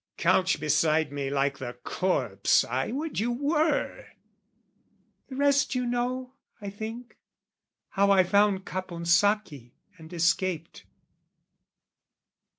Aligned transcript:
Couch 0.17 0.59
beside 0.59 1.11
me 1.11 1.29
like 1.29 1.59
the 1.59 1.73
corpse 1.83 2.63
"I 2.65 2.91
would 2.91 3.19
you 3.19 3.31
were!" 3.31 4.07
The 5.29 5.35
rest 5.35 5.75
you 5.75 5.85
know, 5.85 6.33
I 6.59 6.71
think 6.71 7.17
How 7.89 8.09
I 8.09 8.23
found 8.23 8.65
Caponsacchi 8.65 9.73
and 9.99 10.11
escaped. 10.11 10.85